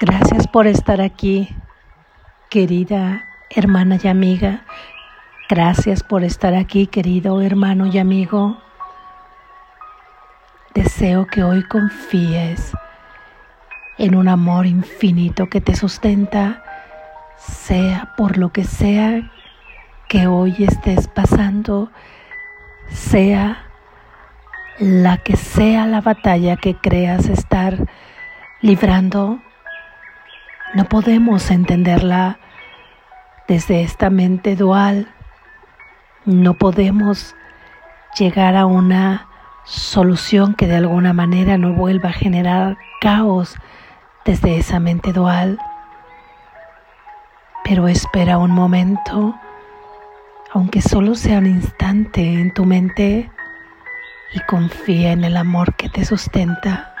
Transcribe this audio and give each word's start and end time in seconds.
Gracias 0.00 0.46
por 0.46 0.68
estar 0.68 1.00
aquí, 1.00 1.48
querida 2.50 3.24
hermana 3.50 3.98
y 4.00 4.06
amiga. 4.06 4.62
Gracias 5.48 6.04
por 6.04 6.22
estar 6.22 6.54
aquí, 6.54 6.86
querido 6.86 7.42
hermano 7.42 7.86
y 7.86 7.98
amigo. 7.98 8.58
Deseo 10.72 11.26
que 11.26 11.42
hoy 11.42 11.64
confíes 11.64 12.70
en 13.98 14.14
un 14.14 14.28
amor 14.28 14.66
infinito 14.66 15.48
que 15.48 15.60
te 15.60 15.74
sustenta, 15.74 16.62
sea 17.36 18.14
por 18.16 18.38
lo 18.38 18.50
que 18.50 18.62
sea 18.62 19.32
que 20.08 20.28
hoy 20.28 20.54
estés 20.60 21.08
pasando, 21.08 21.90
sea 22.88 23.66
la 24.78 25.16
que 25.16 25.34
sea 25.34 25.86
la 25.86 26.00
batalla 26.00 26.54
que 26.54 26.76
creas 26.76 27.26
estar 27.26 27.76
librando, 28.60 29.40
no 30.74 30.84
podemos 30.84 31.50
entenderla 31.50 32.38
desde 33.46 33.82
esta 33.82 34.10
mente 34.10 34.54
dual. 34.54 35.08
No 36.24 36.54
podemos 36.54 37.34
llegar 38.18 38.56
a 38.56 38.66
una 38.66 39.28
solución 39.64 40.54
que 40.54 40.66
de 40.66 40.76
alguna 40.76 41.12
manera 41.12 41.56
no 41.56 41.72
vuelva 41.72 42.10
a 42.10 42.12
generar 42.12 42.76
caos 43.00 43.56
desde 44.24 44.58
esa 44.58 44.78
mente 44.78 45.12
dual. 45.12 45.58
Pero 47.64 47.88
espera 47.88 48.38
un 48.38 48.50
momento, 48.50 49.34
aunque 50.52 50.82
solo 50.82 51.14
sea 51.14 51.38
un 51.38 51.46
instante 51.46 52.20
en 52.20 52.52
tu 52.52 52.64
mente, 52.64 53.30
y 54.34 54.40
confía 54.40 55.12
en 55.12 55.24
el 55.24 55.38
amor 55.38 55.74
que 55.76 55.88
te 55.88 56.04
sustenta. 56.04 56.94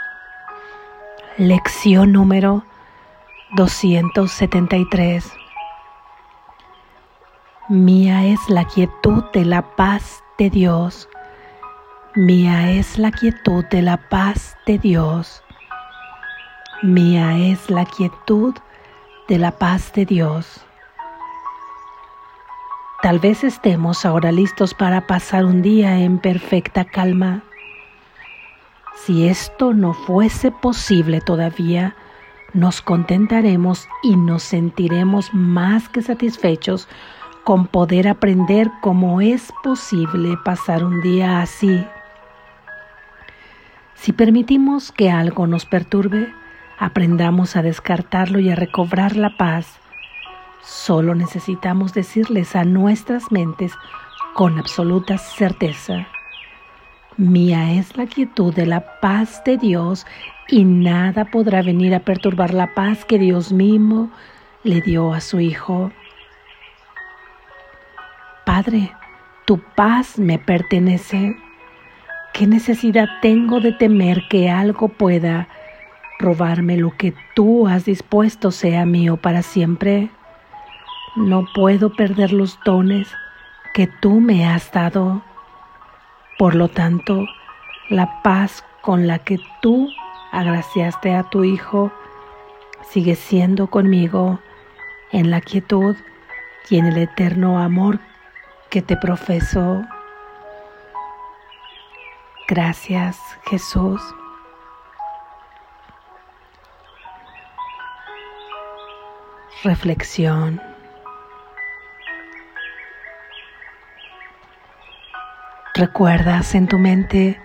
Lección 1.36 2.12
número 2.12 2.64
273. 3.56 5.32
Mía 7.70 8.26
es 8.26 8.40
la 8.48 8.64
quietud 8.66 9.24
de 9.32 9.46
la 9.46 9.62
paz 9.74 10.22
de 10.36 10.50
Dios. 10.50 11.08
Mía 12.14 12.72
es 12.72 12.98
la 12.98 13.10
quietud 13.10 13.64
de 13.70 13.80
la 13.80 13.96
paz 14.08 14.56
de 14.66 14.78
Dios. 14.78 15.42
Mía 16.82 17.38
es 17.38 17.70
la 17.70 17.86
quietud 17.86 18.54
de 19.28 19.38
la 19.38 19.52
paz 19.52 19.92
de 19.94 20.04
Dios. 20.04 20.64
Tal 23.02 23.18
vez 23.18 23.44
estemos 23.44 24.04
ahora 24.04 24.30
listos 24.30 24.74
para 24.74 25.06
pasar 25.06 25.46
un 25.46 25.62
día 25.62 25.98
en 26.00 26.18
perfecta 26.18 26.84
calma. 26.84 27.42
Si 28.94 29.26
esto 29.26 29.72
no 29.72 29.94
fuese 29.94 30.50
posible 30.50 31.20
todavía, 31.22 31.96
nos 32.54 32.80
contentaremos 32.80 33.88
y 34.02 34.16
nos 34.16 34.42
sentiremos 34.42 35.32
más 35.32 35.88
que 35.88 36.02
satisfechos 36.02 36.88
con 37.44 37.66
poder 37.66 38.08
aprender 38.08 38.70
cómo 38.80 39.20
es 39.20 39.52
posible 39.62 40.36
pasar 40.44 40.84
un 40.84 41.00
día 41.00 41.40
así. 41.40 41.84
Si 43.94 44.12
permitimos 44.12 44.92
que 44.92 45.10
algo 45.10 45.46
nos 45.46 45.66
perturbe, 45.66 46.32
aprendamos 46.78 47.56
a 47.56 47.62
descartarlo 47.62 48.38
y 48.38 48.50
a 48.50 48.54
recobrar 48.54 49.16
la 49.16 49.36
paz 49.36 49.78
Solo 50.68 51.14
necesitamos 51.14 51.94
decirles 51.94 52.54
a 52.54 52.64
nuestras 52.64 53.32
mentes 53.32 53.72
con 54.34 54.58
absoluta 54.58 55.16
certeza, 55.16 56.06
mía 57.16 57.72
es 57.72 57.96
la 57.96 58.06
quietud 58.06 58.54
de 58.54 58.66
la 58.66 59.00
paz 59.00 59.42
de 59.44 59.56
Dios 59.56 60.06
y 60.48 60.64
nada 60.64 61.26
podrá 61.26 61.62
venir 61.62 61.94
a 61.94 62.00
perturbar 62.00 62.54
la 62.54 62.74
paz 62.74 63.04
que 63.04 63.18
Dios 63.18 63.52
mismo 63.52 64.10
le 64.64 64.80
dio 64.80 65.12
a 65.12 65.20
su 65.20 65.40
Hijo. 65.40 65.92
Padre, 68.46 68.90
tu 69.44 69.58
paz 69.76 70.18
me 70.18 70.38
pertenece. 70.38 71.36
¿Qué 72.32 72.46
necesidad 72.46 73.08
tengo 73.20 73.60
de 73.60 73.72
temer 73.72 74.22
que 74.30 74.48
algo 74.48 74.88
pueda 74.88 75.48
robarme 76.18 76.76
lo 76.76 76.96
que 76.96 77.14
tú 77.34 77.68
has 77.68 77.84
dispuesto 77.84 78.50
sea 78.50 78.86
mío 78.86 79.18
para 79.18 79.42
siempre? 79.42 80.10
No 81.16 81.46
puedo 81.54 81.92
perder 81.92 82.32
los 82.32 82.58
dones 82.64 83.08
que 83.74 83.86
tú 83.86 84.20
me 84.20 84.46
has 84.46 84.72
dado. 84.72 85.22
Por 86.38 86.54
lo 86.54 86.68
tanto, 86.68 87.26
la 87.90 88.22
paz 88.22 88.64
con 88.80 89.06
la 89.06 89.18
que 89.18 89.38
tú 89.60 89.90
agraciaste 90.32 91.14
a 91.14 91.24
tu 91.24 91.44
Hijo 91.44 91.92
sigue 92.90 93.16
siendo 93.16 93.66
conmigo 93.68 94.40
en 95.12 95.30
la 95.30 95.40
quietud 95.40 95.96
y 96.70 96.78
en 96.78 96.86
el 96.86 96.98
eterno 96.98 97.58
amor 97.58 97.98
que 98.70 98.82
te 98.82 98.96
profeso. 98.96 99.84
Gracias 102.46 103.18
Jesús. 103.44 104.00
Reflexión. 109.64 110.62
¿Recuerdas 115.74 116.54
en 116.54 116.68
tu 116.68 116.78
mente 116.78 117.40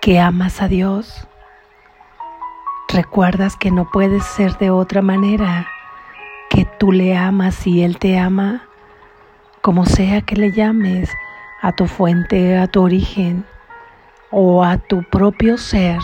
que 0.00 0.18
amas 0.18 0.60
a 0.60 0.68
Dios? 0.68 1.28
¿Recuerdas 2.96 3.56
que 3.56 3.70
no 3.70 3.90
puedes 3.90 4.24
ser 4.24 4.56
de 4.56 4.70
otra 4.70 5.02
manera, 5.02 5.68
que 6.48 6.64
tú 6.64 6.92
le 6.92 7.14
amas 7.14 7.66
y 7.66 7.82
Él 7.82 7.98
te 7.98 8.18
ama? 8.18 8.62
Como 9.60 9.84
sea 9.84 10.22
que 10.22 10.34
le 10.34 10.50
llames 10.50 11.10
a 11.60 11.72
tu 11.72 11.88
fuente, 11.88 12.56
a 12.56 12.68
tu 12.68 12.82
origen 12.82 13.44
o 14.30 14.64
a 14.64 14.78
tu 14.78 15.02
propio 15.02 15.58
ser, 15.58 15.98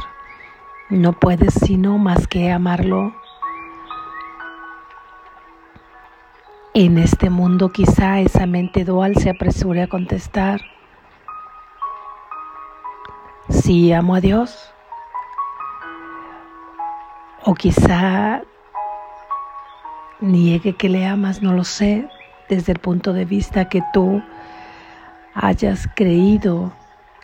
no 0.91 1.15
puedes 1.15 1.55
sino 1.55 1.97
más 1.97 2.29
que 2.29 2.53
amarlo. 2.53 3.15
En 6.75 6.99
este 6.99 7.31
mundo 7.31 7.73
quizá 7.73 8.21
esa 8.21 8.45
mente 8.45 8.85
dual 8.85 9.17
se 9.17 9.31
apresure 9.31 9.81
a 9.81 9.89
contestar 9.89 10.61
si 13.49 13.95
amo 13.95 14.15
a 14.15 14.21
Dios. 14.21 14.75
O 17.45 17.55
quizá 17.55 18.43
niegue 20.21 20.75
que 20.75 20.89
le 20.89 21.07
amas, 21.07 21.43
no 21.43 21.53
lo 21.53 21.65
sé, 21.65 22.09
desde 22.49 22.73
el 22.73 22.79
punto 22.79 23.13
de 23.13 23.25
vista 23.25 23.69
que 23.69 23.83
tú 23.93 24.23
hayas 25.35 25.89
creído 25.95 26.73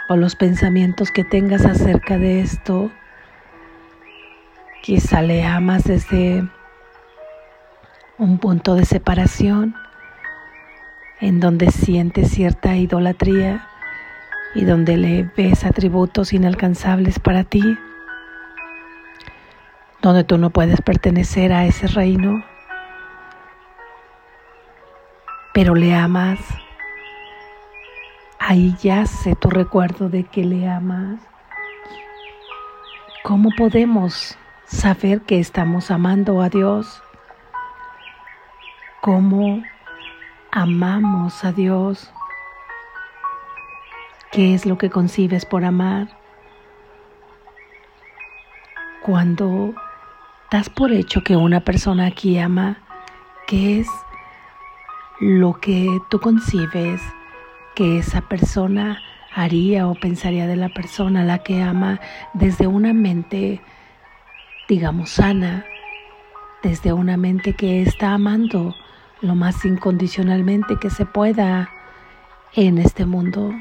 o 0.09 0.17
los 0.17 0.35
pensamientos 0.35 1.11
que 1.11 1.23
tengas 1.23 1.65
acerca 1.65 2.19
de 2.19 2.41
esto. 2.41 2.91
Quizá 4.83 5.23
le 5.23 5.45
amas 5.45 5.85
desde 5.85 6.49
un 8.17 8.39
punto 8.39 8.75
de 8.75 8.85
separación 8.85 9.75
en 11.21 11.41
donde 11.41 11.71
sientes 11.71 12.31
cierta 12.31 12.77
idolatría 12.77 13.69
y 14.55 14.65
donde 14.65 14.97
le 14.97 15.31
ves 15.37 15.65
atributos 15.65 16.33
inalcanzables 16.33 17.19
para 17.19 17.45
ti, 17.45 17.79
donde 20.09 20.25
tú 20.25 20.39
no 20.39 20.49
puedes 20.49 20.81
pertenecer 20.81 21.53
a 21.53 21.67
ese 21.67 21.87
reino, 21.87 22.43
pero 25.53 25.75
le 25.75 25.95
amas. 25.95 26.39
Ahí 28.39 28.75
yace 28.81 29.37
tu 29.37 29.51
recuerdo 29.51 30.09
de 30.09 30.25
que 30.25 30.45
le 30.45 30.67
amas. 30.67 31.21
¿Cómo 33.23 33.51
podemos 33.55 34.39
saber 34.65 35.21
que 35.21 35.41
estamos 35.41 35.91
amando 35.91 36.41
a 36.41 36.49
Dios? 36.49 37.03
¿Cómo 39.03 39.63
amamos 40.51 41.45
a 41.45 41.53
Dios? 41.53 42.11
¿Qué 44.33 44.55
es 44.55 44.65
lo 44.65 44.79
que 44.79 44.89
concibes 44.89 45.45
por 45.45 45.67
amar? 45.67 46.09
Cuando 49.03 49.75
das 50.51 50.71
por 50.71 50.93
hecho 50.93 51.23
que 51.23 51.37
una 51.37 51.61
persona 51.61 52.07
aquí 52.07 52.39
ama, 52.39 52.79
¿qué 53.47 53.81
es 53.81 53.89
lo 55.21 55.61
que 55.61 55.99
tú 56.11 56.21
concibes 56.21 57.03
que 57.75 57.99
esa 57.99 58.23
persona 58.23 59.01
haría 59.35 59.87
o 59.87 59.95
pensaría 59.95 60.47
de 60.47 60.57
la 60.57 60.69
persona 60.71 61.23
a 61.23 61.25
la 61.25 61.39
que 61.39 61.63
ama 61.63 62.01
desde 62.35 62.67
una 62.67 62.93
mente, 62.93 63.61
digamos, 64.69 65.11
sana, 65.11 65.65
desde 66.63 66.93
una 66.93 67.17
mente 67.17 67.53
que 67.53 67.83
está 67.83 68.15
amando 68.15 68.75
lo 69.21 69.35
más 69.35 69.65
incondicionalmente 69.65 70.77
que 70.77 70.91
se 70.91 71.05
pueda 71.05 71.69
en 72.55 72.79
este 72.79 73.05
mundo? 73.05 73.53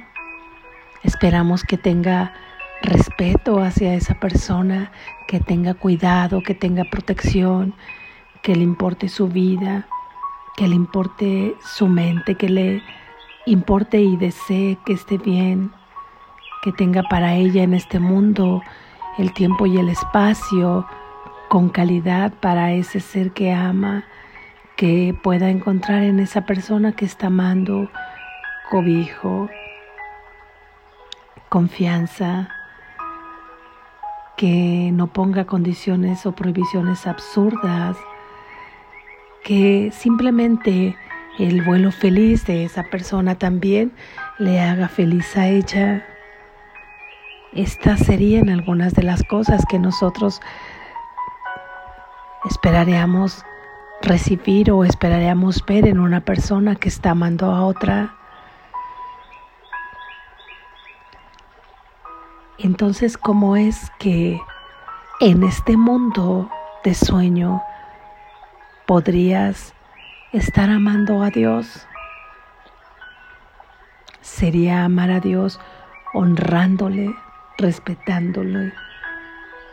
Esperamos 1.04 1.64
que 1.64 1.78
tenga 1.78 2.34
respeto 2.82 3.62
hacia 3.62 3.94
esa 3.94 4.20
persona, 4.20 4.92
que 5.28 5.40
tenga 5.40 5.74
cuidado, 5.74 6.42
que 6.42 6.54
tenga 6.54 6.84
protección, 6.86 7.74
que 8.42 8.56
le 8.56 8.64
importe 8.64 9.10
su 9.10 9.28
vida, 9.28 9.88
que 10.56 10.68
le 10.68 10.76
importe 10.76 11.56
su 11.62 11.88
mente, 11.88 12.36
que 12.36 12.50
le 12.50 12.82
importe 13.46 14.00
y 14.02 14.18
desee 14.18 14.78
que 14.86 14.94
esté 14.94 15.18
bien, 15.18 15.72
que 16.64 16.72
tenga 16.72 17.04
para 17.04 17.36
ella 17.36 17.64
en 17.64 17.74
este 17.74 18.00
mundo 18.00 18.62
el 19.18 19.34
tiempo 19.34 19.66
y 19.66 19.78
el 19.78 19.90
espacio 19.90 20.86
con 21.50 21.70
calidad 21.70 22.34
para 22.40 22.74
ese 22.74 23.00
ser 23.00 23.32
que 23.32 23.54
ama, 23.54 24.04
que 24.76 25.18
pueda 25.24 25.50
encontrar 25.50 26.04
en 26.04 26.20
esa 26.20 26.46
persona 26.46 26.92
que 26.92 27.06
está 27.06 27.28
amando 27.28 27.90
cobijo, 28.70 29.50
confianza, 31.50 32.50
que 34.38 34.92
no 34.94 35.08
ponga 35.08 35.46
condiciones 35.46 36.26
o 36.26 36.32
prohibiciones 36.32 37.08
absurdas, 37.08 37.98
que 39.44 39.92
simplemente 39.92 40.96
el 41.40 41.64
vuelo 41.64 41.92
feliz 41.92 42.46
de 42.46 42.64
esa 42.64 42.84
persona 42.84 43.36
también 43.36 43.92
le 44.40 44.60
haga 44.60 44.88
feliz 44.88 45.36
a 45.38 45.48
ella. 45.48 46.06
Estas 47.54 48.02
serían 48.02 48.50
algunas 48.50 48.94
de 48.94 49.04
las 49.04 49.24
cosas 49.24 49.66
que 49.68 49.80
nosotros 49.80 50.40
esperaríamos 52.46 53.44
recibir 54.02 54.72
o 54.72 54.84
esperaríamos 54.84 55.64
ver 55.66 55.88
en 55.88 56.00
una 56.00 56.22
persona 56.22 56.76
que 56.76 56.90
está 56.90 57.12
amando 57.12 57.48
a 57.48 57.66
otra. 57.66 58.17
Entonces, 62.60 63.18
¿cómo 63.20 63.56
es 63.56 63.92
que 64.00 64.42
en 65.20 65.44
este 65.44 65.78
mundo 65.78 66.50
de 66.84 66.96
sueño 66.96 67.62
podrías 68.88 69.76
estar 70.34 70.72
amando 70.72 71.22
a 71.22 71.30
Dios? 71.30 71.88
Sería 74.22 74.86
amar 74.86 75.12
a 75.12 75.20
Dios 75.20 75.60
honrándole, 76.16 77.14
respetándole, 77.60 78.74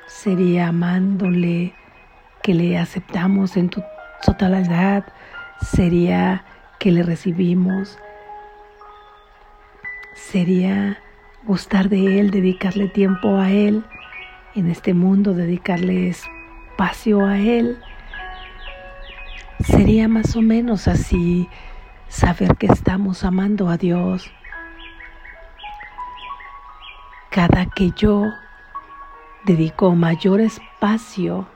sería 0.07 0.69
amándole, 0.69 1.75
que 2.43 2.53
le 2.53 2.77
aceptamos 2.77 3.57
en 3.57 3.71
tu 3.71 3.83
totalidad, 4.23 5.07
sería 5.63 6.45
que 6.79 6.93
le 6.93 7.03
recibimos, 7.03 7.99
sería 10.15 10.99
gustar 11.47 11.89
de 11.89 12.21
Él, 12.21 12.31
dedicarle 12.31 12.89
tiempo 12.89 13.37
a 13.37 13.51
Él, 13.51 13.85
en 14.55 14.71
este 14.71 14.95
mundo 14.95 15.35
dedicarle 15.35 16.09
espacio 16.09 17.25
a 17.25 17.39
Él. 17.39 17.79
Sería 19.61 20.09
más 20.09 20.37
o 20.37 20.43
menos 20.43 20.89
así 20.89 21.49
saber 22.09 22.57
que 22.57 22.67
estamos 22.67 23.25
amando 23.25 23.69
a 23.69 23.77
Dios. 23.77 24.31
Cada 27.31 27.67
que 27.67 27.91
yo 27.97 28.33
dedico 29.45 29.95
mayor 29.95 30.41
espacio 30.41 31.49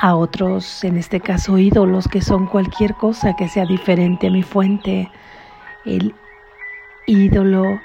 a 0.00 0.14
otros, 0.14 0.84
en 0.84 0.96
este 0.96 1.20
caso 1.20 1.58
ídolos, 1.58 2.06
que 2.06 2.20
son 2.20 2.46
cualquier 2.46 2.94
cosa 2.94 3.34
que 3.34 3.48
sea 3.48 3.64
diferente 3.66 4.28
a 4.28 4.30
mi 4.30 4.42
fuente, 4.42 5.10
el 5.84 6.14
ídolo 7.06 7.80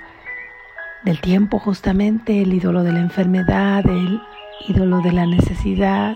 del 1.04 1.20
tiempo 1.20 1.60
justamente, 1.60 2.42
el 2.42 2.54
ídolo 2.54 2.84
de 2.84 2.92
la 2.92 3.00
enfermedad, 3.00 3.86
el 3.88 4.22
ídolo 4.68 5.02
de 5.02 5.12
la 5.12 5.26
necesidad, 5.26 6.16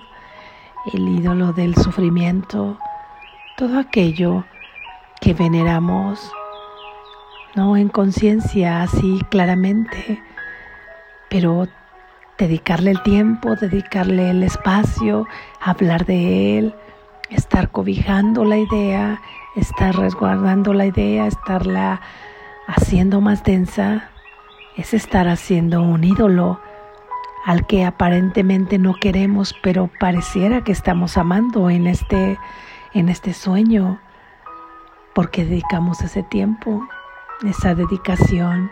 el 0.94 1.08
ídolo 1.08 1.54
del 1.54 1.76
sufrimiento, 1.76 2.78
todo 3.58 3.80
aquello 3.80 4.46
que 5.22 5.34
veneramos, 5.34 6.32
no 7.56 7.78
en 7.78 7.90
conciencia 7.90 8.84
así 8.84 9.22
claramente, 9.32 10.22
pero 11.30 11.68
dedicarle 12.38 12.92
el 12.92 13.02
tiempo, 13.02 13.56
dedicarle 13.56 14.30
el 14.30 14.44
espacio, 14.44 15.28
hablar 15.60 16.06
de 16.06 16.60
él, 16.60 16.76
estar 17.32 17.72
cobijando 17.72 18.46
la 18.46 18.58
idea, 18.58 19.20
estar 19.56 19.96
resguardando 19.96 20.74
la 20.74 20.86
idea, 20.86 21.26
estarla 21.26 22.02
haciendo 22.68 23.22
más 23.22 23.44
densa 23.44 24.12
es 24.78 24.94
estar 24.94 25.28
haciendo 25.28 25.82
un 25.82 26.04
ídolo 26.04 26.60
al 27.46 27.66
que 27.68 27.86
aparentemente 27.86 28.78
no 28.78 28.96
queremos, 28.96 29.56
pero 29.62 29.90
pareciera 30.00 30.64
que 30.64 30.72
estamos 30.72 31.18
amando 31.18 31.70
en 31.70 31.88
este, 31.88 32.40
en 32.94 33.08
este 33.10 33.34
sueño, 33.34 34.00
porque 35.14 35.46
dedicamos 35.46 36.02
ese 36.02 36.24
tiempo, 36.24 36.88
esa 37.48 37.76
dedicación, 37.76 38.72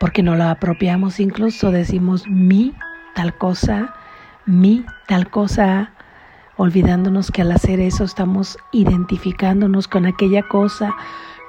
porque 0.00 0.22
no 0.22 0.34
la 0.34 0.50
apropiamos, 0.50 1.20
incluso 1.20 1.70
decimos 1.70 2.26
mi 2.26 2.74
tal 3.14 3.36
cosa, 3.38 3.94
mi 4.44 4.84
tal 5.06 5.30
cosa, 5.30 5.92
olvidándonos 6.56 7.30
que 7.30 7.42
al 7.42 7.52
hacer 7.52 7.80
eso 7.80 8.04
estamos 8.04 8.58
identificándonos 8.72 9.86
con 9.86 10.06
aquella 10.06 10.42
cosa, 10.42 10.94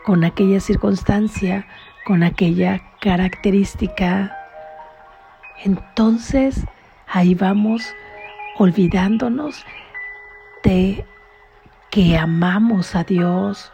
con 0.05 0.23
aquella 0.23 0.59
circunstancia, 0.59 1.65
con 2.05 2.23
aquella 2.23 2.81
característica, 2.99 4.35
entonces 5.63 6.65
ahí 7.07 7.35
vamos 7.35 7.93
olvidándonos 8.57 9.65
de 10.63 11.05
que 11.89 12.17
amamos 12.17 12.95
a 12.95 13.03
Dios, 13.03 13.71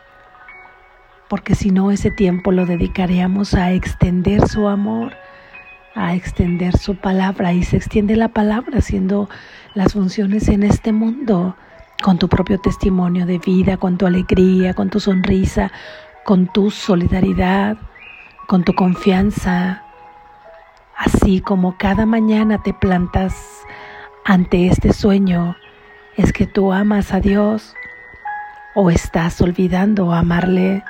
porque 1.29 1.56
si 1.56 1.71
no 1.71 1.91
ese 1.91 2.12
tiempo 2.12 2.51
lo 2.51 2.65
dedicaríamos 2.65 3.53
a 3.53 3.71
extender 3.71 4.47
su 4.47 4.68
amor, 4.68 5.13
a 5.95 6.15
extender 6.15 6.77
su 6.77 6.95
palabra 6.95 7.53
y 7.53 7.63
se 7.63 7.77
extiende 7.77 8.15
la 8.15 8.30
palabra 8.30 8.80
haciendo 8.80 9.30
las 9.73 9.94
funciones 9.94 10.47
en 10.47 10.63
este 10.63 10.91
mundo 10.91 11.56
con 12.03 12.18
tu 12.19 12.27
propio 12.30 12.59
testimonio 12.59 13.25
de 13.25 13.39
vida, 13.39 13.77
con 13.77 13.97
tu 13.97 14.06
alegría, 14.06 14.73
con 14.73 14.89
tu 14.89 15.00
sonrisa, 15.00 15.71
con 16.23 16.47
tu 16.47 16.69
solidaridad, 16.69 17.77
con 18.47 18.63
tu 18.63 18.73
confianza, 18.73 19.83
así 20.95 21.41
como 21.41 21.77
cada 21.77 22.05
mañana 22.05 22.63
te 22.63 22.73
plantas 22.73 23.35
ante 24.23 24.68
este 24.68 24.94
sueño, 24.94 25.57
es 26.16 26.31
que 26.31 26.47
tú 26.47 26.71
amas 26.71 27.13
a 27.13 27.19
Dios 27.19 27.75
o 28.73 28.89
estás 28.89 29.42
olvidando 29.42 30.13
amarle. 30.13 30.83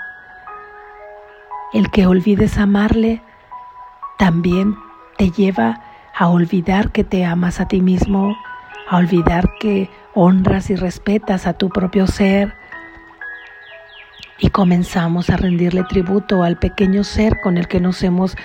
El 1.73 1.89
que 1.89 2.05
olvides 2.05 2.59
amarle 2.59 3.23
también 4.19 4.75
te 5.17 5.31
lleva 5.31 5.81
a 6.15 6.29
olvidar 6.29 6.91
que 6.91 7.03
te 7.03 7.25
amas 7.25 7.59
a 7.59 7.67
ti 7.67 7.81
mismo, 7.81 8.37
a 8.87 8.97
olvidar 8.97 9.51
que 9.59 9.89
honras 10.13 10.69
y 10.69 10.75
respetas 10.75 11.47
a 11.47 11.53
tu 11.53 11.69
propio 11.69 12.05
ser, 12.05 12.53
y 14.39 14.49
comenzamos 14.49 15.29
a 15.29 15.37
rendirle 15.37 15.83
tributo 15.83 16.43
al 16.43 16.57
pequeño 16.57 17.03
ser 17.03 17.39
con 17.41 17.57
el 17.57 17.67
que 17.67 17.79
nos 17.79 18.03
hemos 18.03 18.35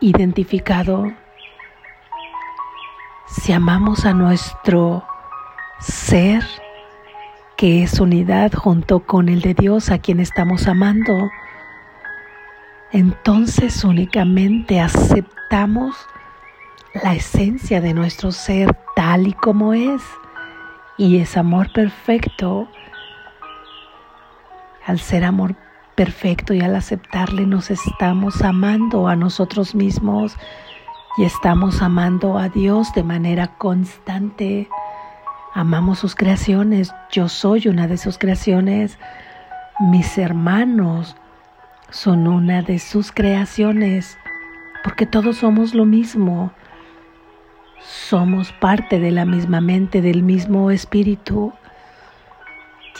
identificado. 0.00 1.12
Si 3.26 3.52
amamos 3.52 4.04
a 4.04 4.12
nuestro 4.12 5.04
ser, 5.80 6.44
que 7.56 7.82
es 7.82 7.98
unidad 8.00 8.52
junto 8.52 9.00
con 9.00 9.28
el 9.28 9.40
de 9.40 9.54
Dios 9.54 9.90
a 9.90 9.98
quien 9.98 10.20
estamos 10.20 10.68
amando, 10.68 11.30
entonces 12.92 13.84
únicamente 13.84 14.80
aceptamos 14.80 15.96
la 17.02 17.14
esencia 17.14 17.80
de 17.80 17.94
nuestro 17.94 18.32
ser 18.32 18.76
tal 18.94 19.26
y 19.26 19.32
como 19.32 19.72
es. 19.72 20.02
Y 20.98 21.18
es 21.18 21.36
amor 21.38 21.72
perfecto 21.72 22.68
al 24.86 24.98
ser 24.98 25.24
amor 25.24 25.56
perfecto 25.94 26.54
y 26.54 26.60
al 26.60 26.74
aceptarle 26.74 27.46
nos 27.46 27.70
estamos 27.70 28.42
amando 28.42 29.08
a 29.08 29.16
nosotros 29.16 29.74
mismos 29.74 30.36
y 31.16 31.24
estamos 31.24 31.82
amando 31.82 32.38
a 32.38 32.48
Dios 32.48 32.92
de 32.94 33.02
manera 33.02 33.58
constante. 33.58 34.68
Amamos 35.54 35.98
sus 35.98 36.14
creaciones, 36.14 36.94
yo 37.10 37.28
soy 37.28 37.68
una 37.68 37.86
de 37.86 37.98
sus 37.98 38.16
creaciones, 38.16 38.98
mis 39.80 40.16
hermanos 40.16 41.16
son 41.90 42.26
una 42.26 42.62
de 42.62 42.78
sus 42.78 43.12
creaciones, 43.12 44.16
porque 44.82 45.04
todos 45.04 45.36
somos 45.36 45.74
lo 45.74 45.84
mismo, 45.84 46.52
somos 47.80 48.52
parte 48.52 48.98
de 48.98 49.10
la 49.10 49.26
misma 49.26 49.60
mente, 49.60 50.00
del 50.00 50.22
mismo 50.22 50.70
espíritu. 50.70 51.52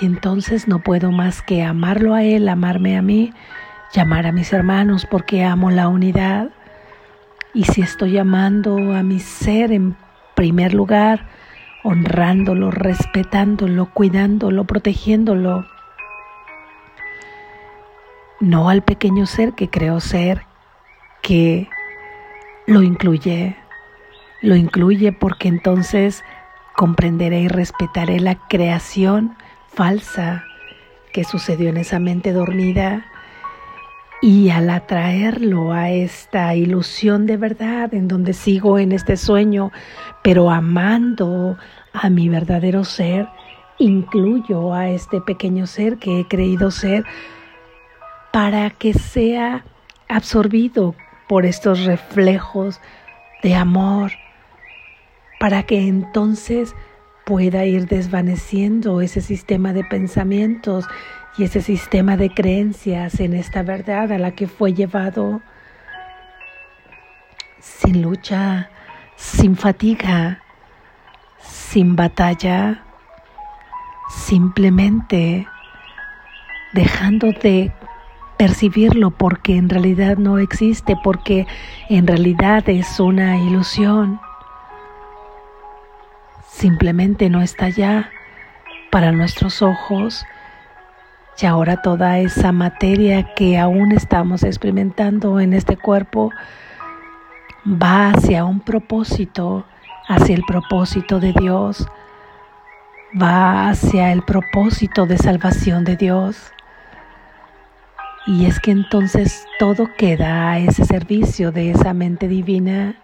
Y 0.00 0.06
entonces 0.06 0.68
no 0.68 0.78
puedo 0.78 1.12
más 1.12 1.42
que 1.42 1.62
amarlo 1.62 2.14
a 2.14 2.22
Él, 2.22 2.48
amarme 2.48 2.96
a 2.96 3.02
mí, 3.02 3.32
llamar 3.92 4.26
a 4.26 4.32
mis 4.32 4.52
hermanos 4.52 5.06
porque 5.10 5.44
amo 5.44 5.70
la 5.70 5.88
unidad. 5.88 6.50
Y 7.54 7.64
si 7.64 7.82
estoy 7.82 8.16
amando 8.18 8.76
a 8.94 9.02
mi 9.02 9.20
ser 9.20 9.72
en 9.72 9.96
primer 10.34 10.72
lugar, 10.72 11.26
honrándolo, 11.84 12.70
respetándolo, 12.70 13.90
cuidándolo, 13.92 14.64
protegiéndolo, 14.64 15.66
no 18.40 18.68
al 18.68 18.82
pequeño 18.82 19.26
ser 19.26 19.52
que 19.52 19.68
creo 19.68 20.00
ser, 20.00 20.42
que 21.22 21.68
lo 22.66 22.82
incluye, 22.82 23.56
lo 24.40 24.56
incluye 24.56 25.12
porque 25.12 25.48
entonces 25.48 26.24
comprenderé 26.74 27.42
y 27.42 27.48
respetaré 27.48 28.18
la 28.20 28.34
creación 28.48 29.36
falsa 29.74 30.44
que 31.12 31.24
sucedió 31.24 31.68
en 31.68 31.76
esa 31.76 31.98
mente 31.98 32.32
dormida. 32.32 33.06
Y 34.20 34.50
al 34.50 34.70
atraerlo 34.70 35.72
a 35.72 35.90
esta 35.90 36.54
ilusión 36.54 37.26
de 37.26 37.36
verdad 37.36 37.92
en 37.92 38.06
donde 38.06 38.34
sigo 38.34 38.78
en 38.78 38.92
este 38.92 39.16
sueño, 39.16 39.72
pero 40.22 40.50
amando 40.50 41.56
a 41.92 42.08
mi 42.08 42.28
verdadero 42.28 42.84
ser, 42.84 43.26
incluyo 43.78 44.72
a 44.74 44.90
este 44.90 45.20
pequeño 45.20 45.66
ser 45.66 45.98
que 45.98 46.20
he 46.20 46.28
creído 46.28 46.70
ser 46.70 47.04
para 48.32 48.70
que 48.70 48.94
sea 48.94 49.64
absorbido 50.08 50.94
por 51.28 51.44
estos 51.44 51.84
reflejos 51.84 52.80
de 53.42 53.56
amor, 53.56 54.12
para 55.40 55.64
que 55.64 55.88
entonces 55.88 56.76
pueda 57.24 57.64
ir 57.64 57.86
desvaneciendo 57.86 59.00
ese 59.00 59.20
sistema 59.20 59.72
de 59.72 59.84
pensamientos 59.84 60.86
y 61.38 61.44
ese 61.44 61.62
sistema 61.62 62.16
de 62.16 62.30
creencias 62.30 63.20
en 63.20 63.34
esta 63.34 63.62
verdad 63.62 64.12
a 64.12 64.18
la 64.18 64.32
que 64.32 64.46
fue 64.46 64.74
llevado 64.74 65.40
sin 67.58 68.02
lucha, 68.02 68.70
sin 69.16 69.56
fatiga, 69.56 70.42
sin 71.38 71.96
batalla, 71.96 72.82
simplemente 74.10 75.46
dejando 76.72 77.32
de 77.32 77.72
percibirlo 78.36 79.10
porque 79.12 79.56
en 79.56 79.68
realidad 79.68 80.16
no 80.16 80.38
existe, 80.38 80.96
porque 81.04 81.46
en 81.88 82.06
realidad 82.06 82.68
es 82.68 82.98
una 82.98 83.38
ilusión. 83.38 84.20
Simplemente 86.62 87.28
no 87.28 87.42
está 87.42 87.70
ya 87.70 88.08
para 88.92 89.10
nuestros 89.10 89.62
ojos 89.62 90.24
y 91.40 91.46
ahora 91.46 91.82
toda 91.82 92.20
esa 92.20 92.52
materia 92.52 93.34
que 93.34 93.58
aún 93.58 93.90
estamos 93.90 94.44
experimentando 94.44 95.40
en 95.40 95.54
este 95.54 95.76
cuerpo 95.76 96.30
va 97.66 98.10
hacia 98.10 98.44
un 98.44 98.60
propósito, 98.60 99.66
hacia 100.06 100.36
el 100.36 100.44
propósito 100.44 101.18
de 101.18 101.32
Dios, 101.32 101.84
va 103.20 103.68
hacia 103.68 104.12
el 104.12 104.22
propósito 104.22 105.06
de 105.06 105.18
salvación 105.18 105.82
de 105.82 105.96
Dios. 105.96 106.52
Y 108.24 108.46
es 108.46 108.60
que 108.60 108.70
entonces 108.70 109.48
todo 109.58 109.88
queda 109.98 110.52
a 110.52 110.58
ese 110.60 110.84
servicio 110.84 111.50
de 111.50 111.72
esa 111.72 111.92
mente 111.92 112.28
divina. 112.28 113.02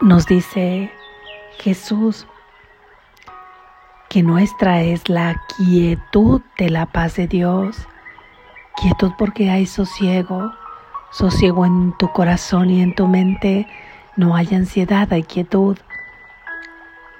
Nos 0.00 0.26
dice 0.26 0.90
Jesús 1.58 2.26
que 4.08 4.22
nuestra 4.22 4.82
es 4.82 5.08
la 5.08 5.40
quietud 5.56 6.40
de 6.58 6.70
la 6.70 6.86
paz 6.86 7.16
de 7.16 7.26
Dios. 7.26 7.76
Quietud 8.76 9.12
porque 9.18 9.50
hay 9.50 9.66
sosiego, 9.66 10.52
sosiego 11.10 11.66
en 11.66 11.92
tu 11.98 12.12
corazón 12.12 12.70
y 12.70 12.82
en 12.82 12.94
tu 12.94 13.08
mente. 13.08 13.66
No 14.16 14.36
hay 14.36 14.48
ansiedad, 14.54 15.12
hay 15.12 15.22
quietud. 15.22 15.76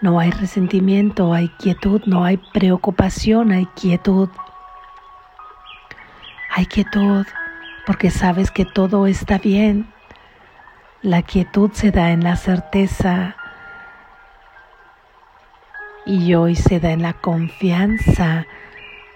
No 0.00 0.20
hay 0.20 0.30
resentimiento, 0.30 1.32
hay 1.32 1.48
quietud. 1.58 2.02
No 2.06 2.24
hay 2.24 2.38
preocupación, 2.52 3.52
hay 3.52 3.66
quietud. 3.74 4.28
Hay 6.54 6.66
quietud 6.66 7.26
porque 7.86 8.10
sabes 8.10 8.50
que 8.50 8.64
todo 8.64 9.06
está 9.06 9.38
bien. 9.38 9.92
La 11.02 11.20
quietud 11.20 11.70
se 11.72 11.90
da 11.90 12.10
en 12.10 12.24
la 12.24 12.36
certeza 12.36 13.36
y 16.06 16.34
hoy 16.34 16.56
se 16.56 16.80
da 16.80 16.90
en 16.90 17.02
la 17.02 17.12
confianza 17.12 18.46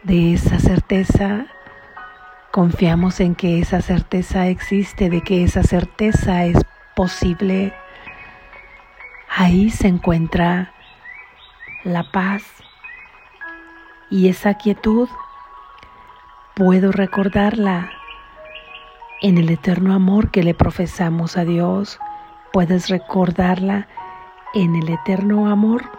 de 0.02 0.34
esa 0.34 0.58
certeza. 0.58 1.46
Confiamos 2.50 3.18
en 3.20 3.34
que 3.34 3.60
esa 3.60 3.80
certeza 3.80 4.48
existe, 4.48 5.08
de 5.08 5.22
que 5.22 5.42
esa 5.42 5.62
certeza 5.62 6.44
es 6.44 6.58
posible. 6.94 7.72
Ahí 9.34 9.70
se 9.70 9.88
encuentra 9.88 10.74
la 11.82 12.12
paz 12.12 12.42
y 14.10 14.28
esa 14.28 14.54
quietud 14.54 15.08
puedo 16.54 16.92
recordarla 16.92 17.90
en 19.22 19.38
el 19.38 19.50
eterno 19.50 19.94
amor 19.94 20.30
que 20.30 20.42
le 20.42 20.54
profesamos 20.54 21.36
a 21.36 21.44
Dios. 21.44 21.98
Puedes 22.52 22.88
recordarla 22.88 23.86
en 24.54 24.76
el 24.76 24.88
eterno 24.88 25.48
amor 25.48 25.90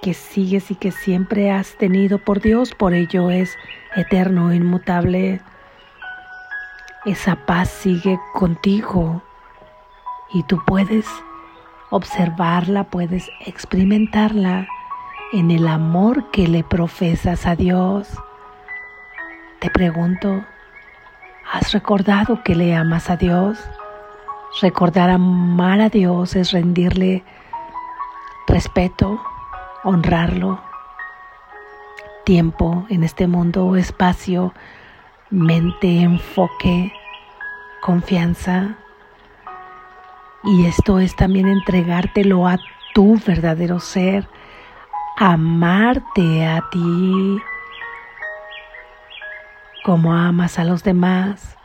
que 0.00 0.14
sigues 0.14 0.70
y 0.70 0.74
que 0.74 0.90
siempre 0.90 1.50
has 1.50 1.76
tenido 1.76 2.18
por 2.18 2.40
Dios, 2.40 2.74
por 2.74 2.92
ello 2.92 3.30
es 3.30 3.56
eterno, 3.94 4.52
inmutable. 4.52 5.40
Esa 7.04 7.36
paz 7.46 7.68
sigue 7.68 8.18
contigo 8.34 9.22
y 10.32 10.42
tú 10.44 10.60
puedes 10.66 11.06
observarla, 11.90 12.84
puedes 12.84 13.30
experimentarla 13.46 14.66
en 15.32 15.50
el 15.50 15.68
amor 15.68 16.30
que 16.30 16.48
le 16.48 16.64
profesas 16.64 17.46
a 17.46 17.54
Dios. 17.54 18.08
Te 19.60 19.70
pregunto, 19.70 20.44
¿has 21.52 21.72
recordado 21.72 22.42
que 22.42 22.54
le 22.54 22.74
amas 22.74 23.10
a 23.10 23.16
Dios? 23.16 23.58
Recordar 24.62 25.10
amar 25.10 25.80
a 25.80 25.90
Dios 25.90 26.34
es 26.34 26.50
rendirle 26.50 27.22
respeto, 28.48 29.20
honrarlo, 29.84 30.60
tiempo 32.24 32.86
en 32.88 33.04
este 33.04 33.26
mundo, 33.26 33.76
espacio, 33.76 34.54
mente, 35.30 36.00
enfoque, 36.00 36.92
confianza. 37.82 38.76
Y 40.44 40.64
esto 40.64 41.00
es 41.00 41.14
también 41.16 41.48
entregártelo 41.48 42.48
a 42.48 42.58
tu 42.94 43.20
verdadero 43.26 43.78
ser, 43.78 44.26
amarte 45.18 46.46
a 46.46 46.64
ti 46.70 47.42
como 49.82 50.14
amas 50.14 50.58
a 50.58 50.64
los 50.64 50.84
demás, 50.84 51.56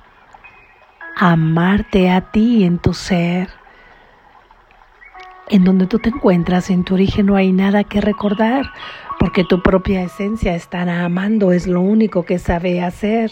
amarte 1.15 2.09
a 2.09 2.31
ti 2.31 2.63
en 2.63 2.79
tu 2.79 2.93
ser. 2.93 3.50
En 5.50 5.63
donde 5.63 5.88
tú 5.88 6.00
te 6.00 6.09
encuentras, 6.09 6.69
en 6.69 6.83
tu 6.83 6.95
origen, 6.95 7.27
no 7.27 7.36
hay 7.36 7.53
nada 7.53 7.83
que 7.83 8.01
recordar, 8.01 8.69
porque 9.19 9.43
tu 9.43 9.62
propia 9.62 10.03
esencia 10.03 10.55
está 10.55 10.81
amando, 11.05 11.51
es 11.51 11.67
lo 11.67 11.81
único 11.81 12.24
que 12.24 12.38
sabe 12.38 12.81
hacer. 12.81 13.31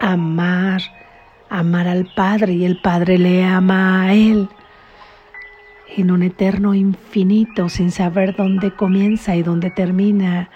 Amar, 0.00 0.80
amar 1.50 1.88
al 1.88 2.08
Padre 2.14 2.52
y 2.52 2.64
el 2.64 2.80
Padre 2.80 3.18
le 3.18 3.44
ama 3.44 4.02
a 4.04 4.14
Él 4.14 4.48
en 5.96 6.10
un 6.12 6.22
eterno 6.22 6.74
infinito 6.74 7.68
sin 7.68 7.90
saber 7.90 8.36
dónde 8.36 8.70
comienza 8.70 9.34
y 9.34 9.42
dónde 9.42 9.70
termina 9.70 10.48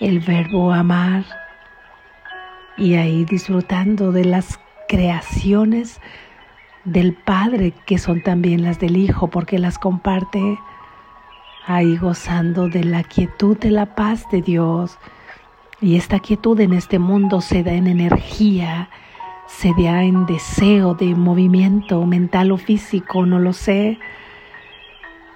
el 0.00 0.20
verbo 0.20 0.72
amar 0.72 1.24
y 2.76 2.94
ahí 2.94 3.24
disfrutando 3.24 4.12
de 4.12 4.24
las 4.24 4.58
creaciones 4.88 6.00
del 6.84 7.12
Padre 7.12 7.72
que 7.86 7.98
son 7.98 8.22
también 8.22 8.62
las 8.62 8.78
del 8.78 8.96
Hijo 8.96 9.28
porque 9.28 9.58
las 9.58 9.78
comparte 9.78 10.58
ahí 11.66 11.96
gozando 11.96 12.68
de 12.68 12.84
la 12.84 13.02
quietud 13.02 13.56
de 13.58 13.70
la 13.70 13.94
paz 13.94 14.24
de 14.30 14.42
Dios. 14.42 14.98
Y 15.80 15.96
esta 15.96 16.18
quietud 16.18 16.58
en 16.60 16.72
este 16.72 16.98
mundo 16.98 17.40
se 17.40 17.62
da 17.62 17.72
en 17.72 17.86
energía 17.86 18.88
se 19.50 19.74
da 19.74 20.04
en 20.04 20.26
deseo 20.26 20.94
de 20.94 21.14
movimiento 21.14 22.06
mental 22.06 22.52
o 22.52 22.56
físico 22.56 23.26
no 23.26 23.38
lo 23.38 23.52
sé. 23.52 23.98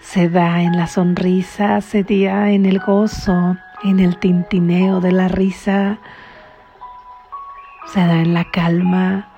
Se 0.00 0.28
da 0.28 0.62
en 0.62 0.76
la 0.76 0.86
sonrisa 0.86 1.80
se 1.80 2.04
da 2.04 2.50
en 2.50 2.64
el 2.64 2.78
gozo 2.78 3.56
en 3.82 4.00
el 4.00 4.16
tintineo 4.18 5.00
de 5.00 5.12
la 5.12 5.28
risa 5.28 5.98
se 7.86 8.00
da 8.00 8.20
en 8.20 8.34
la 8.34 8.44
calma, 8.44 9.28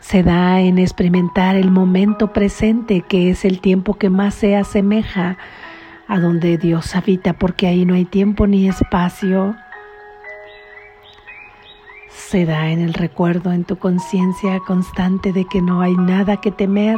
se 0.00 0.22
da 0.22 0.60
en 0.60 0.78
experimentar 0.78 1.56
el 1.56 1.70
momento 1.70 2.32
presente, 2.32 3.00
que 3.02 3.30
es 3.30 3.44
el 3.44 3.60
tiempo 3.60 3.94
que 3.94 4.10
más 4.10 4.34
se 4.34 4.56
asemeja 4.56 5.38
a 6.08 6.20
donde 6.20 6.58
Dios 6.58 6.94
habita, 6.94 7.32
porque 7.32 7.66
ahí 7.66 7.84
no 7.84 7.94
hay 7.94 8.04
tiempo 8.04 8.46
ni 8.46 8.68
espacio. 8.68 9.56
se 12.10 12.46
da 12.46 12.70
en 12.70 12.80
el 12.80 12.94
recuerdo, 12.94 13.52
en 13.52 13.64
tu 13.64 13.76
conciencia 13.76 14.58
constante 14.60 15.32
de 15.32 15.44
que 15.44 15.62
no 15.62 15.82
hay 15.82 15.94
nada 15.94 16.38
que 16.38 16.50
temer, 16.50 16.96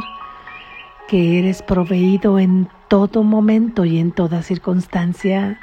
que 1.07 1.37
eres 1.37 1.61
proveído 1.61 2.39
en 2.39 2.67
todo 2.87 3.23
momento 3.23 3.85
y 3.85 3.99
en 3.99 4.11
toda 4.11 4.41
circunstancia. 4.41 5.59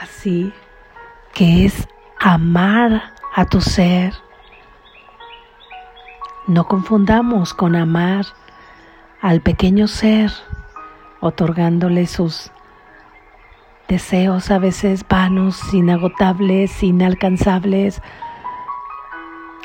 Así 0.00 0.52
que 1.34 1.64
es 1.64 1.88
amar 2.24 3.02
a 3.34 3.44
tu 3.46 3.60
ser. 3.60 4.14
No 6.46 6.68
confundamos 6.68 7.52
con 7.52 7.74
amar 7.74 8.26
al 9.20 9.40
pequeño 9.40 9.88
ser, 9.88 10.30
otorgándole 11.20 12.06
sus 12.06 12.52
deseos 13.88 14.52
a 14.52 14.60
veces 14.60 15.04
vanos, 15.08 15.74
inagotables, 15.74 16.82
inalcanzables, 16.84 18.00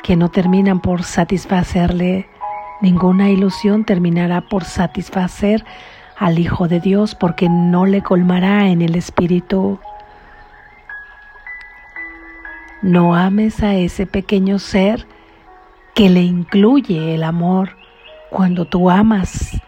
que 0.02 0.16
no 0.16 0.28
terminan 0.28 0.80
por 0.80 1.04
satisfacerle. 1.04 2.28
Ninguna 2.80 3.30
ilusión 3.30 3.84
terminará 3.84 4.40
por 4.40 4.64
satisfacer 4.64 5.64
al 6.16 6.40
Hijo 6.40 6.66
de 6.66 6.80
Dios 6.80 7.14
porque 7.14 7.48
no 7.48 7.86
le 7.86 8.02
colmará 8.02 8.66
en 8.68 8.82
el 8.82 8.96
Espíritu. 8.96 9.78
No 12.82 13.14
ames 13.14 13.62
a 13.62 13.74
ese 13.74 14.06
pequeño 14.06 14.58
ser 14.58 15.06
que 15.94 16.08
le 16.08 16.20
incluye 16.20 17.14
el 17.14 17.24
amor 17.24 17.76
cuando 18.30 18.66
tú 18.66 18.90
amas 18.90 19.60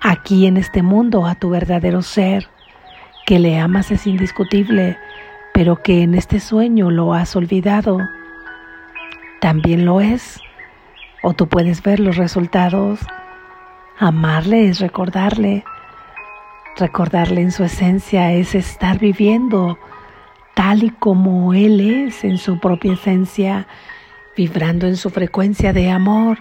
aquí 0.00 0.46
en 0.46 0.56
este 0.56 0.82
mundo 0.82 1.26
a 1.26 1.36
tu 1.36 1.50
verdadero 1.50 2.02
ser 2.02 2.48
que 3.26 3.38
le 3.40 3.58
amas 3.58 3.90
es 3.90 4.06
indiscutible, 4.06 4.96
pero 5.52 5.82
que 5.82 6.02
en 6.02 6.14
este 6.14 6.38
sueño 6.38 6.90
lo 6.90 7.12
has 7.12 7.34
olvidado, 7.34 7.98
también 9.40 9.84
lo 9.84 10.00
es. 10.00 10.40
O 11.22 11.32
tú 11.32 11.48
puedes 11.48 11.82
ver 11.82 11.98
los 11.98 12.16
resultados. 12.16 13.00
Amarle 13.98 14.68
es 14.68 14.78
recordarle. 14.78 15.64
Recordarle 16.76 17.40
en 17.40 17.50
su 17.50 17.64
esencia 17.64 18.32
es 18.32 18.54
estar 18.54 18.98
viviendo 18.98 19.78
tal 20.56 20.84
y 20.84 20.90
como 20.90 21.52
Él 21.52 21.80
es 21.80 22.24
en 22.24 22.38
su 22.38 22.58
propia 22.58 22.94
esencia, 22.94 23.68
vibrando 24.34 24.86
en 24.86 24.96
su 24.96 25.10
frecuencia 25.10 25.74
de 25.74 25.90
amor, 25.90 26.38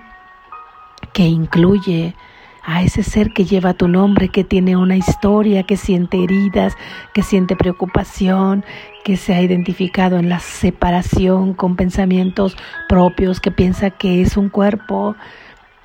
que 1.12 1.24
incluye 1.24 2.16
a 2.64 2.82
ese 2.82 3.04
ser 3.04 3.32
que 3.32 3.44
lleva 3.44 3.74
tu 3.74 3.90
nombre, 3.90 4.30
que 4.30 4.46
tiene 4.46 4.78
una 4.78 4.96
historia, 4.96 5.64
que 5.64 5.76
siente 5.76 6.24
heridas, 6.24 6.78
que 7.14 7.24
siente 7.24 7.58
preocupación, 7.58 8.64
que 9.04 9.18
se 9.18 9.36
ha 9.36 9.42
identificado 9.42 10.18
en 10.18 10.30
la 10.30 10.40
separación 10.40 11.54
con 11.54 11.76
pensamientos 11.76 12.56
propios, 12.88 13.42
que 13.42 13.52
piensa 13.52 13.90
que 13.90 14.22
es 14.22 14.38
un 14.38 14.48
cuerpo, 14.48 15.18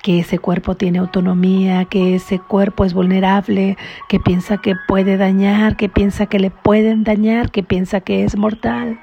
que 0.01 0.19
ese 0.19 0.39
cuerpo 0.39 0.75
tiene 0.75 0.99
autonomía, 0.99 1.85
que 1.85 2.15
ese 2.15 2.39
cuerpo 2.39 2.85
es 2.85 2.93
vulnerable, 2.93 3.77
que 4.09 4.19
piensa 4.19 4.57
que 4.57 4.75
puede 4.87 5.17
dañar, 5.17 5.77
que 5.77 5.89
piensa 5.89 6.25
que 6.25 6.39
le 6.39 6.49
pueden 6.49 7.03
dañar, 7.03 7.51
que 7.51 7.63
piensa 7.63 8.01
que 8.01 8.23
es 8.23 8.35
mortal. 8.35 8.99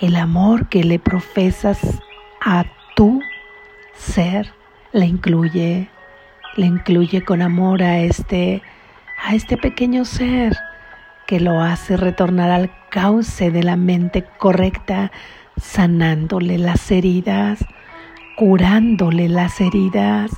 El 0.00 0.16
amor 0.16 0.68
que 0.68 0.82
le 0.82 0.98
profesas 0.98 1.78
a 2.44 2.64
tu 2.96 3.20
ser 3.94 4.52
le 4.92 5.06
incluye, 5.06 5.88
le 6.56 6.66
incluye 6.66 7.22
con 7.22 7.42
amor 7.42 7.82
a 7.82 8.00
este, 8.00 8.62
a 9.22 9.34
este 9.34 9.56
pequeño 9.56 10.04
ser 10.04 10.56
que 11.26 11.38
lo 11.38 11.60
hace 11.60 11.96
retornar 11.96 12.50
al 12.50 12.72
cauce 12.90 13.52
de 13.52 13.62
la 13.62 13.76
mente 13.76 14.24
correcta, 14.38 15.12
sanándole 15.60 16.58
las 16.58 16.90
heridas, 16.90 17.64
curándole 18.36 19.28
las 19.28 19.60
heridas, 19.60 20.30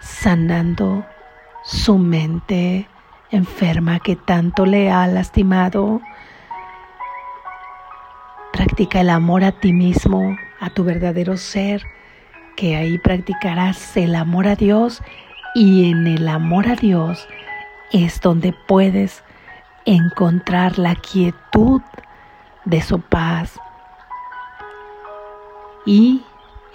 sanando 0.00 1.04
su 1.64 1.98
mente 1.98 2.88
enferma 3.30 3.98
que 3.98 4.16
tanto 4.16 4.66
le 4.66 4.90
ha 4.90 5.06
lastimado. 5.06 6.00
Practica 8.52 9.00
el 9.00 9.10
amor 9.10 9.44
a 9.44 9.52
ti 9.52 9.72
mismo, 9.72 10.36
a 10.60 10.70
tu 10.70 10.84
verdadero 10.84 11.36
ser, 11.36 11.82
que 12.56 12.76
ahí 12.76 12.98
practicarás 12.98 13.96
el 13.96 14.14
amor 14.14 14.48
a 14.48 14.54
Dios 14.54 15.02
y 15.54 15.90
en 15.90 16.06
el 16.06 16.28
amor 16.28 16.68
a 16.68 16.74
Dios 16.74 17.28
es 17.92 18.20
donde 18.20 18.54
puedes 18.66 19.22
encontrar 19.84 20.78
la 20.78 20.94
quietud 20.96 21.82
de 22.66 22.82
su 22.82 23.00
paz. 23.00 23.58
Y 25.86 26.22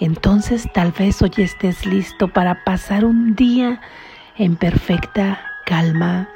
entonces 0.00 0.66
tal 0.74 0.90
vez 0.90 1.22
hoy 1.22 1.30
estés 1.36 1.86
listo 1.86 2.26
para 2.28 2.64
pasar 2.64 3.04
un 3.04 3.36
día 3.36 3.80
en 4.36 4.56
perfecta 4.56 5.40
calma, 5.66 6.28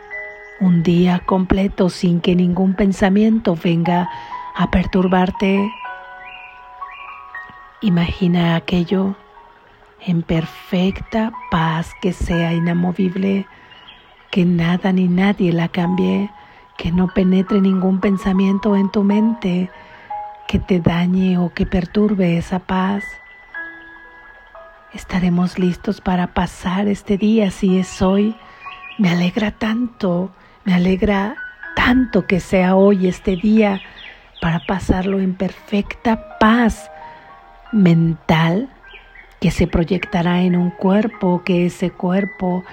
un 0.60 0.82
día 0.82 1.20
completo 1.26 1.88
sin 1.88 2.20
que 2.20 2.36
ningún 2.36 2.74
pensamiento 2.74 3.56
venga 3.56 4.08
a 4.54 4.70
perturbarte. 4.70 5.68
Imagina 7.80 8.56
aquello 8.56 9.16
en 10.00 10.22
perfecta 10.22 11.32
paz 11.50 11.90
que 12.00 12.12
sea 12.12 12.52
inamovible, 12.52 13.46
que 14.30 14.44
nada 14.44 14.92
ni 14.92 15.08
nadie 15.08 15.52
la 15.52 15.68
cambie, 15.68 16.30
que 16.78 16.92
no 16.92 17.08
penetre 17.08 17.60
ningún 17.60 18.00
pensamiento 18.00 18.76
en 18.76 18.90
tu 18.90 19.02
mente 19.02 19.70
que 20.46 20.58
te 20.58 20.80
dañe 20.80 21.38
o 21.38 21.52
que 21.52 21.66
perturbe 21.66 22.36
esa 22.38 22.58
paz. 22.60 23.04
Estaremos 24.92 25.58
listos 25.58 26.00
para 26.00 26.28
pasar 26.28 26.88
este 26.88 27.18
día 27.18 27.50
si 27.50 27.78
es 27.78 28.00
hoy. 28.02 28.36
Me 28.98 29.10
alegra 29.10 29.50
tanto, 29.50 30.30
me 30.64 30.74
alegra 30.74 31.36
tanto 31.74 32.26
que 32.26 32.40
sea 32.40 32.76
hoy 32.76 33.06
este 33.06 33.36
día 33.36 33.80
para 34.40 34.60
pasarlo 34.66 35.20
en 35.20 35.34
perfecta 35.34 36.38
paz 36.38 36.90
mental 37.72 38.70
que 39.40 39.50
se 39.50 39.66
proyectará 39.66 40.42
en 40.42 40.56
un 40.56 40.70
cuerpo, 40.70 41.42
que 41.44 41.66
ese 41.66 41.90
cuerpo 41.90 42.64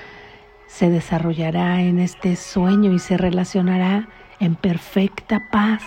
se 0.74 0.90
desarrollará 0.90 1.82
en 1.82 2.00
este 2.00 2.36
sueño 2.36 2.94
y 2.94 2.98
se 2.98 3.16
relacionará 3.16 4.08
en 4.40 4.56
perfecta 4.56 5.48
paz. 5.52 5.84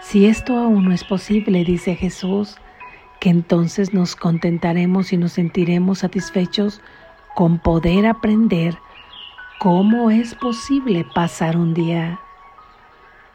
Si 0.00 0.24
esto 0.24 0.56
aún 0.56 0.86
no 0.86 0.94
es 0.94 1.04
posible, 1.04 1.62
dice 1.62 1.94
Jesús, 1.94 2.56
que 3.20 3.28
entonces 3.28 3.92
nos 3.92 4.16
contentaremos 4.16 5.12
y 5.12 5.18
nos 5.18 5.32
sentiremos 5.32 5.98
satisfechos 5.98 6.80
con 7.34 7.58
poder 7.58 8.06
aprender 8.06 8.78
cómo 9.58 10.10
es 10.10 10.34
posible 10.34 11.04
pasar 11.14 11.58
un 11.58 11.74
día. 11.74 12.18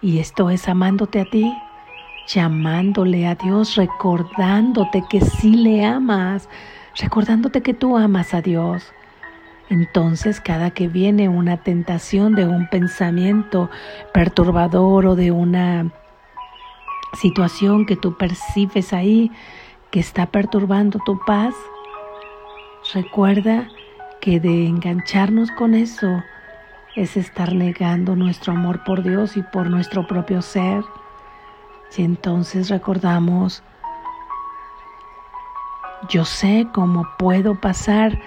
Y 0.02 0.18
esto 0.18 0.50
es 0.50 0.68
amándote 0.68 1.22
a 1.22 1.26
ti, 1.26 1.56
llamándole 2.28 3.28
a 3.28 3.36
Dios, 3.36 3.76
recordándote 3.76 5.04
que 5.08 5.22
sí 5.22 5.52
le 5.52 5.86
amas, 5.86 6.50
recordándote 7.00 7.62
que 7.62 7.76
tú 7.76 7.96
amas 7.96 8.34
a 8.34 8.42
Dios. 8.42 8.92
Entonces 9.70 10.40
cada 10.40 10.72
que 10.72 10.88
viene 10.88 11.28
una 11.28 11.58
tentación 11.58 12.36
de 12.36 12.46
un 12.46 12.68
pensamiento 12.68 13.70
perturbador 14.14 15.08
o 15.08 15.16
de 15.16 15.32
una 15.32 15.92
situación 17.14 17.86
que 17.86 17.96
tú 17.96 18.16
percibes 18.18 18.94
ahí 18.94 19.32
que 19.92 20.00
está 20.00 20.28
perturbando 20.28 21.00
tu 21.06 21.20
paz, 21.26 21.54
recuerda 22.94 23.68
que 24.22 24.40
de 24.40 24.68
engancharnos 24.68 25.50
con 25.52 25.74
eso 25.74 26.22
es 26.96 27.18
estar 27.18 27.54
negando 27.54 28.16
nuestro 28.16 28.54
amor 28.54 28.84
por 28.84 29.04
Dios 29.04 29.36
y 29.36 29.42
por 29.42 29.70
nuestro 29.70 30.08
propio 30.08 30.42
ser. 30.42 30.84
Si 31.90 32.04
entonces 32.04 32.70
recordamos, 32.70 33.64
yo 36.10 36.24
sé 36.24 36.68
cómo 36.74 37.06
puedo 37.18 37.60
pasar 37.60 38.20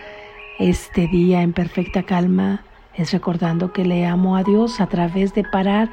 este 0.58 1.06
día 1.06 1.42
en 1.42 1.52
perfecta 1.52 2.02
calma, 2.02 2.62
es 2.94 3.12
recordando 3.12 3.72
que 3.72 3.84
le 3.84 4.06
amo 4.06 4.36
a 4.36 4.42
Dios 4.42 4.80
a 4.80 4.86
través 4.86 5.34
de 5.34 5.44
parar 5.44 5.90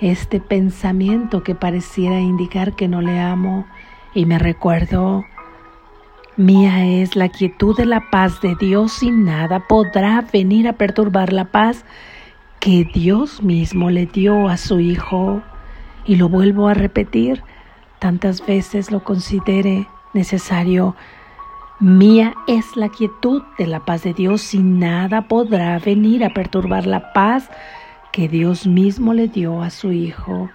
este 0.00 0.40
pensamiento 0.40 1.42
que 1.42 1.54
pareciera 1.54 2.20
indicar 2.20 2.74
que 2.74 2.88
no 2.88 3.02
le 3.02 3.18
amo 3.18 3.66
y 4.14 4.24
me 4.24 4.38
recuerdo, 4.38 5.24
mía 6.36 6.86
es 6.86 7.16
la 7.16 7.28
quietud 7.28 7.76
de 7.76 7.84
la 7.84 8.08
paz 8.10 8.40
de 8.40 8.54
Dios 8.54 9.02
y 9.02 9.10
nada 9.10 9.60
podrá 9.60 10.24
venir 10.32 10.68
a 10.68 10.72
perturbar 10.72 11.34
la 11.34 11.46
paz 11.46 11.84
que 12.60 12.88
Dios 12.94 13.42
mismo 13.42 13.90
le 13.90 14.06
dio 14.06 14.48
a 14.48 14.56
su 14.56 14.80
Hijo. 14.80 15.42
Y 16.06 16.16
lo 16.16 16.28
vuelvo 16.28 16.68
a 16.68 16.74
repetir 16.74 17.42
tantas 17.98 18.44
veces 18.46 18.90
lo 18.90 19.04
considere 19.04 19.86
necesario. 20.14 20.96
Mía 21.78 22.34
es 22.46 22.74
la 22.74 22.88
quietud 22.88 23.42
de 23.58 23.66
la 23.66 23.80
paz 23.84 24.02
de 24.02 24.14
Dios 24.14 24.54
y 24.54 24.60
nada 24.60 25.28
podrá 25.28 25.78
venir 25.78 26.24
a 26.24 26.30
perturbar 26.30 26.86
la 26.86 27.12
paz 27.12 27.50
que 28.12 28.28
Dios 28.28 28.66
mismo 28.66 29.12
le 29.12 29.28
dio 29.28 29.60
a 29.60 29.68
su 29.68 29.92
Hijo. 29.92 30.48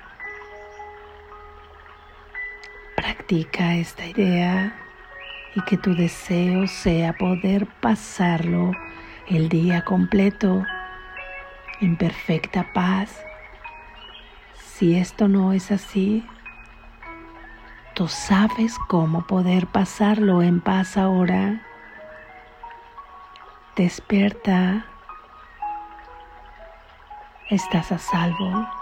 Practica 2.96 3.76
esta 3.76 4.08
idea 4.08 4.76
y 5.54 5.62
que 5.62 5.78
tu 5.78 5.94
deseo 5.94 6.66
sea 6.66 7.14
poder 7.14 7.68
pasarlo 7.82 8.72
el 9.28 9.48
día 9.48 9.86
completo 9.86 10.66
en 11.82 11.98
perfecta 11.98 12.74
paz. 12.74 13.24
Si 14.56 14.96
esto 14.96 15.28
no 15.28 15.54
es 15.54 15.70
así, 15.70 16.26
sabes 18.08 18.78
cómo 18.88 19.28
poder 19.28 19.68
pasarlo 19.68 20.42
en 20.42 20.62
paz 20.62 20.98
ahora. 20.98 21.62
Despierta. 23.76 24.86
Estás 27.50 27.92
a 27.92 27.98
salvo. 27.98 28.81